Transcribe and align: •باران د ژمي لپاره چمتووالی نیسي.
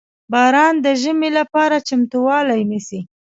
•باران 0.31 0.75
د 0.85 0.87
ژمي 1.01 1.29
لپاره 1.39 1.85
چمتووالی 1.87 2.61
نیسي. 2.71 2.99